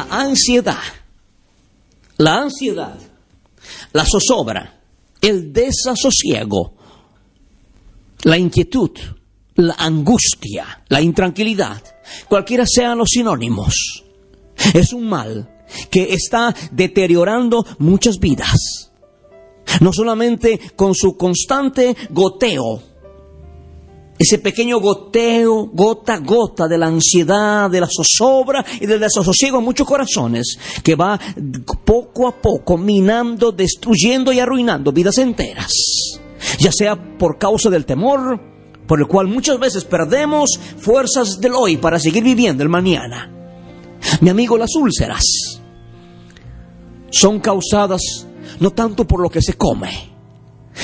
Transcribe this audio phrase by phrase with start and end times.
[0.00, 0.78] La ansiedad,
[2.18, 2.98] la ansiedad,
[3.92, 4.80] la zozobra,
[5.20, 6.74] el desasosiego,
[8.22, 8.90] la inquietud,
[9.56, 11.82] la angustia, la intranquilidad,
[12.28, 14.04] cualquiera sean los sinónimos,
[14.74, 18.90] es un mal que está deteriorando muchas vidas.
[19.80, 22.82] No solamente con su constante goteo,
[24.20, 29.60] ese pequeño goteo, gota a gota de la ansiedad, de la zozobra y del desasosiego
[29.60, 31.18] en muchos corazones, que va
[31.86, 35.72] poco a poco minando, destruyendo y arruinando vidas enteras.
[36.58, 38.38] Ya sea por causa del temor,
[38.86, 43.32] por el cual muchas veces perdemos fuerzas del hoy para seguir viviendo el mañana.
[44.20, 45.22] Mi amigo, las úlceras
[47.10, 48.26] son causadas
[48.60, 49.90] no tanto por lo que se come,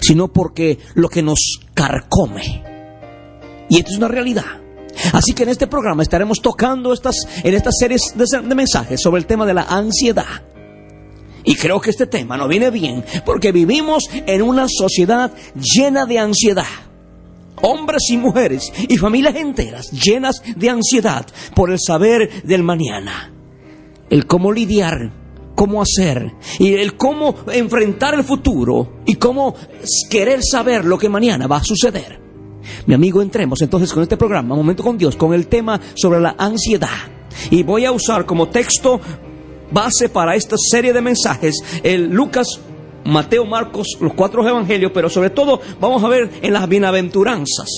[0.00, 2.77] sino porque lo que nos carcome.
[3.68, 4.44] Y esto es una realidad.
[5.12, 9.20] Así que en este programa estaremos tocando estas, en estas series de, de, mensajes sobre
[9.20, 10.42] el tema de la ansiedad.
[11.44, 16.18] Y creo que este tema nos viene bien porque vivimos en una sociedad llena de
[16.18, 16.66] ansiedad.
[17.62, 23.32] Hombres y mujeres y familias enteras llenas de ansiedad por el saber del mañana.
[24.10, 25.12] El cómo lidiar,
[25.54, 29.54] cómo hacer y el cómo enfrentar el futuro y cómo
[30.10, 32.27] querer saber lo que mañana va a suceder.
[32.86, 36.34] Mi amigo, entremos entonces con este programa, Momento con Dios, con el tema sobre la
[36.38, 36.88] ansiedad.
[37.50, 39.00] Y voy a usar como texto
[39.70, 42.46] base para esta serie de mensajes el Lucas,
[43.04, 47.68] Mateo, Marcos, los cuatro evangelios, pero sobre todo vamos a ver en las bienaventuranzas.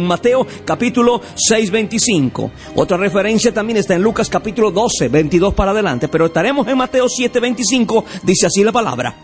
[0.00, 2.50] En Mateo capítulo 6, 25.
[2.76, 7.06] Otra referencia también está en Lucas capítulo 12, 22 para adelante, pero estaremos en Mateo
[7.06, 9.14] 7, 25, dice así la palabra.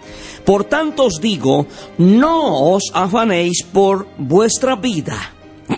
[0.44, 1.66] Por tanto os digo,
[1.96, 5.16] no os afanéis por vuestra vida,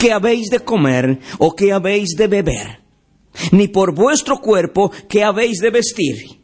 [0.00, 2.80] que habéis de comer o que habéis de beber,
[3.52, 6.40] ni por vuestro cuerpo que habéis de vestir.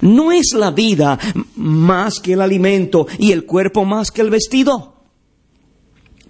[0.00, 1.20] ¿No es la vida
[1.54, 4.91] más que el alimento y el cuerpo más que el vestido?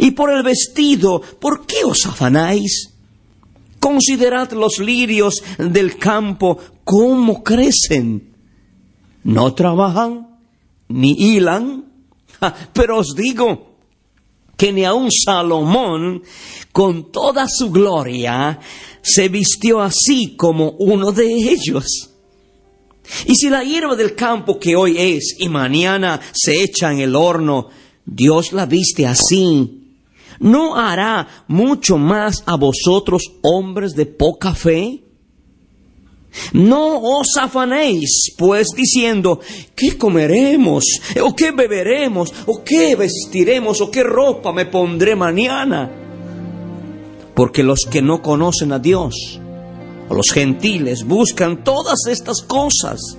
[0.00, 2.90] Y por el vestido, ¿por qué os afanáis?
[3.78, 8.34] Considerad los lirios del campo, cómo crecen.
[9.24, 10.28] No trabajan,
[10.88, 11.84] ni hilan,
[12.72, 13.72] pero os digo
[14.56, 16.22] que ni aun Salomón,
[16.70, 18.60] con toda su gloria,
[19.02, 22.10] se vistió así como uno de ellos.
[23.26, 27.16] Y si la hierba del campo que hoy es y mañana se echa en el
[27.16, 27.68] horno,
[28.04, 29.81] Dios la viste así,
[30.42, 35.02] ¿no hará mucho más a vosotros hombres de poca fe?
[36.52, 39.40] No os afanéis, pues, diciendo,
[39.74, 40.84] ¿qué comeremos?
[41.22, 42.32] ¿O qué beberemos?
[42.46, 43.80] ¿O qué vestiremos?
[43.80, 45.90] ¿O qué ropa me pondré mañana?
[47.34, 49.40] Porque los que no conocen a Dios,
[50.08, 53.18] o los gentiles, buscan todas estas cosas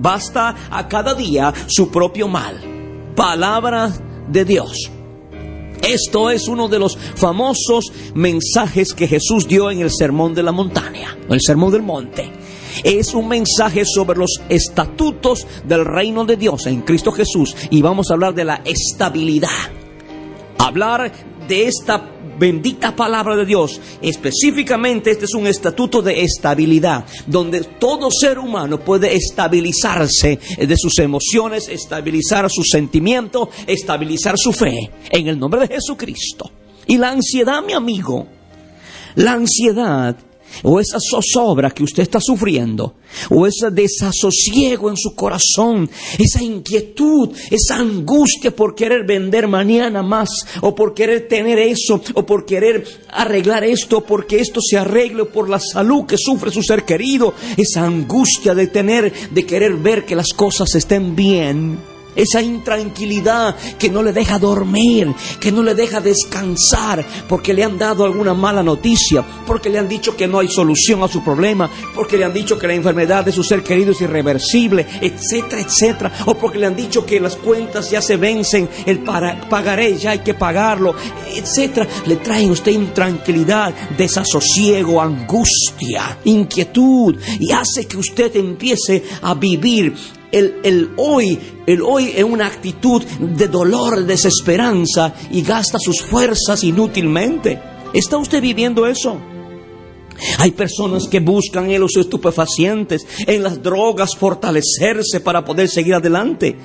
[0.00, 3.12] Basta a cada día su propio mal.
[3.16, 3.92] Palabra
[4.28, 4.90] de Dios.
[5.82, 10.52] Esto es uno de los famosos mensajes que Jesús dio en el Sermón de la
[10.52, 12.30] Montaña, el Sermón del Monte.
[12.84, 18.10] Es un mensaje sobre los estatutos del reino de Dios en Cristo Jesús y vamos
[18.10, 19.48] a hablar de la estabilidad.
[20.58, 21.10] Hablar
[21.48, 23.80] de esta bendita palabra de Dios.
[24.00, 30.98] Específicamente este es un estatuto de estabilidad, donde todo ser humano puede estabilizarse de sus
[30.98, 36.50] emociones, estabilizar sus sentimientos, estabilizar su fe, en el nombre de Jesucristo.
[36.86, 38.26] Y la ansiedad, mi amigo,
[39.14, 40.16] la ansiedad
[40.62, 42.96] o esa zozobra que usted está sufriendo,
[43.30, 50.28] o ese desasosiego en su corazón, esa inquietud, esa angustia por querer vender mañana más,
[50.60, 55.48] o por querer tener eso, o por querer arreglar esto, porque esto se arregle, por
[55.48, 60.16] la salud que sufre su ser querido, esa angustia de tener, de querer ver que
[60.16, 66.00] las cosas estén bien esa intranquilidad que no le deja dormir, que no le deja
[66.00, 70.48] descansar, porque le han dado alguna mala noticia, porque le han dicho que no hay
[70.48, 73.92] solución a su problema, porque le han dicho que la enfermedad de su ser querido
[73.92, 78.68] es irreversible, etcétera, etcétera, o porque le han dicho que las cuentas ya se vencen,
[78.86, 80.94] el pagaré ya hay que pagarlo,
[81.34, 81.86] etcétera.
[82.06, 89.94] Le traen a usted intranquilidad, desasosiego, angustia, inquietud y hace que usted empiece a vivir
[90.32, 97.60] el, hoy, el hoy es una actitud de dolor, desesperanza y gasta sus fuerzas inútilmente.
[97.94, 99.18] ¿Está usted viviendo eso?
[100.38, 106.56] Hay personas que buscan en los estupefacientes, en las drogas, fortalecerse para poder seguir adelante.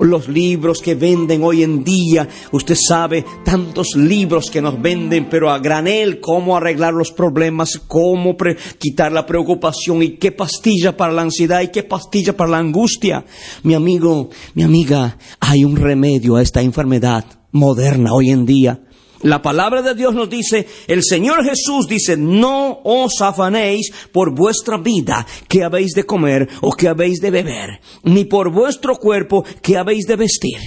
[0.00, 5.50] Los libros que venden hoy en día, usted sabe, tantos libros que nos venden, pero
[5.50, 8.36] a granel, cómo arreglar los problemas, cómo
[8.78, 13.24] quitar la preocupación y qué pastilla para la ansiedad y qué pastilla para la angustia.
[13.62, 18.80] Mi amigo, mi amiga, hay un remedio a esta enfermedad moderna hoy en día.
[19.22, 24.78] La palabra de Dios nos dice, el Señor Jesús dice, no os afanéis por vuestra
[24.78, 29.76] vida que habéis de comer o que habéis de beber, ni por vuestro cuerpo que
[29.76, 30.58] habéis de vestir.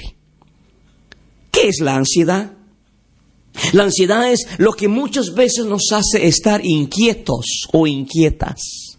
[1.51, 2.53] ¿Qué es la ansiedad?
[3.73, 8.97] La ansiedad es lo que muchas veces nos hace estar inquietos o inquietas.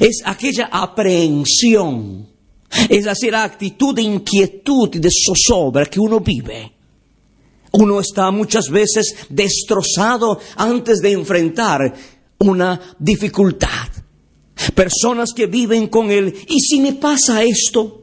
[0.00, 2.28] Es aquella aprehensión,
[2.88, 6.79] es decir, la actitud de inquietud y de zozobra que uno vive
[7.72, 11.94] uno está muchas veces destrozado antes de enfrentar
[12.38, 13.88] una dificultad.
[14.74, 18.02] Personas que viven con él, ¿y si me pasa esto?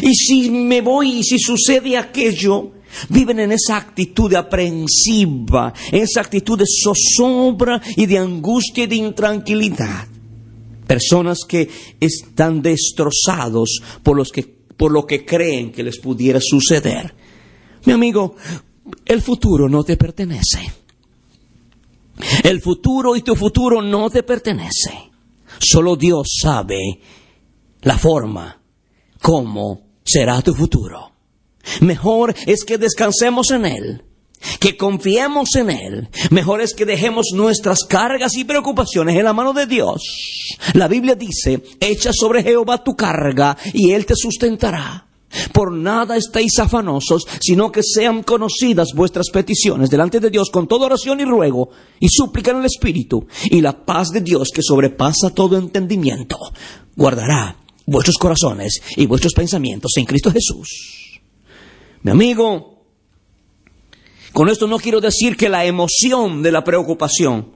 [0.00, 2.72] ¿Y si me voy y si sucede aquello?
[3.08, 8.86] Viven en esa actitud de aprensiva, en esa actitud de zozobra y de angustia y
[8.86, 10.06] de intranquilidad.
[10.86, 11.68] Personas que
[11.98, 17.14] están destrozados por, los que, por lo que creen que les pudiera suceder.
[17.84, 18.36] Mi amigo,
[19.04, 20.72] el futuro no te pertenece.
[22.44, 25.10] El futuro y tu futuro no te pertenece.
[25.58, 27.00] Solo Dios sabe
[27.82, 28.60] la forma,
[29.20, 31.12] cómo será tu futuro.
[31.80, 34.04] Mejor es que descansemos en Él,
[34.58, 36.08] que confiemos en Él.
[36.30, 40.02] Mejor es que dejemos nuestras cargas y preocupaciones en la mano de Dios.
[40.74, 45.06] La Biblia dice, echa sobre Jehová tu carga y Él te sustentará.
[45.52, 50.86] Por nada estéis afanosos, sino que sean conocidas vuestras peticiones delante de Dios con toda
[50.86, 51.70] oración y ruego
[52.00, 53.26] y súplica en el Espíritu.
[53.44, 56.38] Y la paz de Dios que sobrepasa todo entendimiento
[56.96, 57.56] guardará
[57.86, 61.20] vuestros corazones y vuestros pensamientos en Cristo Jesús.
[62.02, 62.84] Mi amigo,
[64.32, 67.52] con esto no quiero decir que la emoción de la preocupación,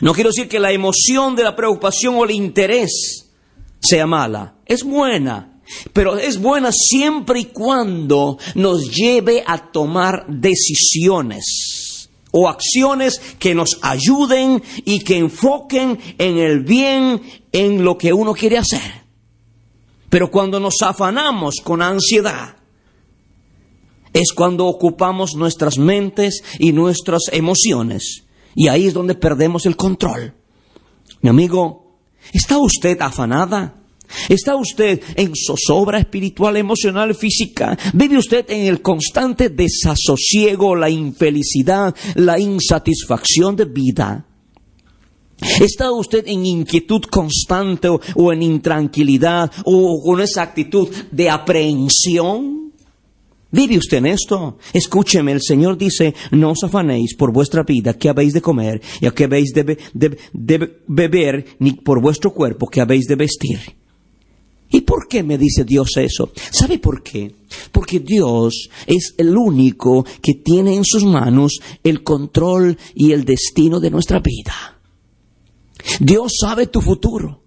[0.00, 3.30] no quiero decir que la emoción de la preocupación o el interés
[3.80, 4.56] sea mala.
[4.66, 5.55] Es buena
[5.92, 13.78] pero es buena siempre y cuando nos lleve a tomar decisiones o acciones que nos
[13.82, 19.06] ayuden y que enfoquen en el bien, en lo que uno quiere hacer.
[20.10, 22.56] Pero cuando nos afanamos con ansiedad,
[24.12, 28.24] es cuando ocupamos nuestras mentes y nuestras emociones.
[28.54, 30.34] Y ahí es donde perdemos el control.
[31.20, 31.98] Mi amigo,
[32.32, 33.82] ¿está usted afanada?
[34.28, 37.78] ¿Está usted en zozobra espiritual, emocional, física?
[37.94, 44.26] ¿Vive usted en el constante desasosiego, la infelicidad, la insatisfacción de vida?
[45.60, 52.72] ¿Está usted en inquietud constante o, en intranquilidad o con esa actitud de aprehensión?
[53.50, 54.58] ¿Vive usted en esto?
[54.72, 59.06] Escúcheme, el Señor dice, no os afanéis por vuestra vida, que habéis de comer, y
[59.06, 59.78] a qué habéis de
[60.86, 63.60] beber, ni por vuestro cuerpo, que habéis de vestir.
[64.70, 66.32] ¿Y por qué me dice Dios eso?
[66.50, 67.34] ¿Sabe por qué?
[67.70, 73.78] Porque Dios es el único que tiene en sus manos el control y el destino
[73.78, 74.80] de nuestra vida.
[76.00, 77.42] Dios sabe tu futuro.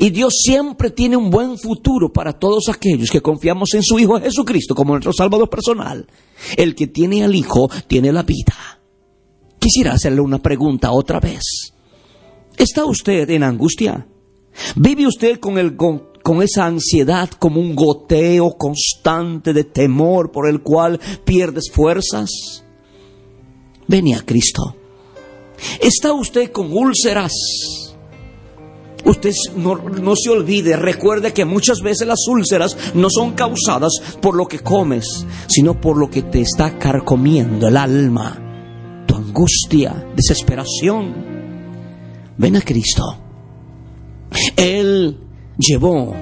[0.00, 4.20] Y Dios siempre tiene un buen futuro para todos aquellos que confiamos en su Hijo
[4.20, 6.06] Jesucristo como nuestro Salvador personal.
[6.56, 8.80] El que tiene al Hijo tiene la vida.
[9.60, 11.72] quisiera hacerle una pregunta otra vez.
[12.56, 14.06] ¿Está usted en angustia?
[14.74, 15.76] ¿Vive usted con, el,
[16.26, 22.64] con esa ansiedad como un goteo constante de temor por el cual pierdes fuerzas?
[23.86, 24.74] Ven a Cristo.
[25.80, 27.30] ¿Está usted con úlceras?
[29.04, 34.34] Usted no, no, se olvide, recuerde que muchas veces las úlceras no son causadas por
[34.34, 41.14] lo que comes, sino por lo que te está carcomiendo el alma, tu angustia, desesperación.
[42.36, 43.16] Ven a Cristo.
[44.56, 45.20] Él
[45.58, 46.14] llevó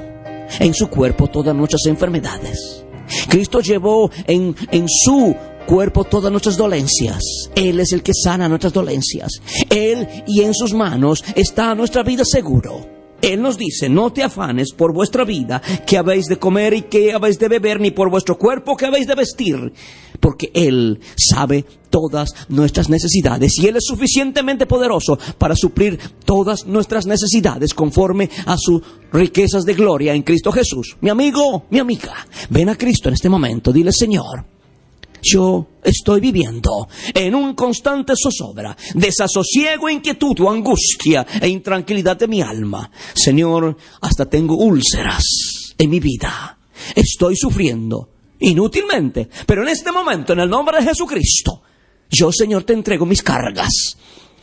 [0.58, 2.84] en su cuerpo todas nuestras enfermedades.
[3.28, 5.34] Cristo llevó en, en su
[5.66, 7.20] cuerpo todas nuestras dolencias.
[7.54, 9.30] Él es el que sana nuestras dolencias.
[9.68, 12.93] Él y en sus manos está nuestra vida seguro.
[13.24, 17.14] Él nos dice, no te afanes por vuestra vida, que habéis de comer y que
[17.14, 19.72] habéis de beber, ni por vuestro cuerpo que habéis de vestir,
[20.20, 27.06] porque Él sabe todas nuestras necesidades y Él es suficientemente poderoso para suplir todas nuestras
[27.06, 30.96] necesidades conforme a sus riquezas de gloria en Cristo Jesús.
[31.00, 34.53] Mi amigo, mi amiga, ven a Cristo en este momento, dile Señor,
[35.24, 42.42] yo estoy viviendo en un constante zozobra, desasosiego, inquietud o angustia e intranquilidad de mi
[42.42, 42.90] alma.
[43.14, 46.58] Señor, hasta tengo úlceras en mi vida.
[46.94, 51.62] Estoy sufriendo inútilmente, pero en este momento, en el nombre de Jesucristo,
[52.10, 53.96] yo, Señor, te entrego mis cargas.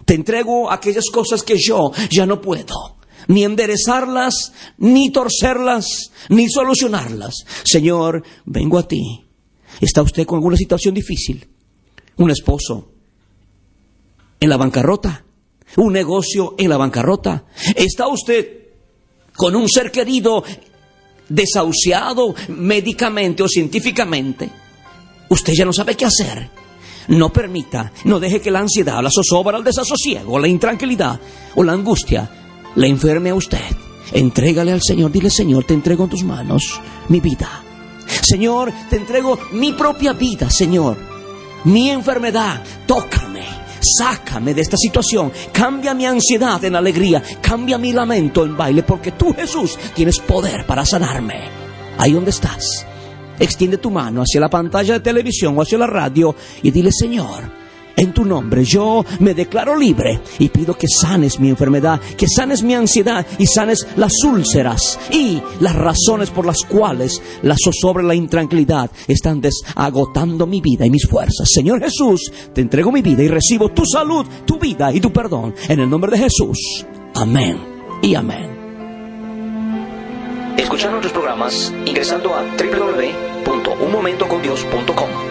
[0.06, 2.98] Te entrego aquellas cosas que yo ya no puedo
[3.28, 7.46] ni enderezarlas, ni torcerlas, ni solucionarlas.
[7.64, 9.31] Señor, vengo a ti
[9.80, 11.48] ¿Está usted con alguna situación difícil?
[12.18, 12.92] Un esposo
[14.40, 15.24] en la bancarrota,
[15.78, 17.46] un negocio en la bancarrota.
[17.76, 18.70] ¿Está usted
[19.36, 20.44] con un ser querido
[21.30, 24.50] desahuciado médicamente o científicamente?
[25.30, 26.50] Usted ya no sabe qué hacer.
[27.08, 31.20] No permita, no deje que la ansiedad, la zozobra, el desasosiego, la intranquilidad
[31.56, 32.30] o la angustia
[32.76, 33.76] le enferme a usted.
[34.14, 37.64] Entrégale al Señor, dile Señor, te entrego en tus manos mi vida
[38.32, 40.96] Señor, te entrego mi propia vida, Señor.
[41.66, 43.44] Mi enfermedad, tócame,
[43.82, 49.12] sácame de esta situación, cambia mi ansiedad en alegría, cambia mi lamento en baile, porque
[49.12, 51.42] tú, Jesús, tienes poder para sanarme.
[51.98, 52.88] Ahí donde estás,
[53.38, 56.34] extiende tu mano hacia la pantalla de televisión o hacia la radio
[56.64, 57.61] y dile, Señor,
[58.02, 62.64] en tu nombre yo me declaro libre y pido que sanes mi enfermedad, que sanes
[62.64, 68.16] mi ansiedad y sanes las úlceras y las razones por las cuales la zozobra la
[68.16, 71.50] intranquilidad están desagotando mi vida y mis fuerzas.
[71.54, 75.54] Señor Jesús, te entrego mi vida y recibo tu salud, tu vida y tu perdón.
[75.68, 76.86] En el nombre de Jesús.
[77.16, 77.58] Amén
[78.02, 78.50] y amén.
[80.58, 85.31] Escuchar nuestros programas ingresando a www.unmomentocondios.com.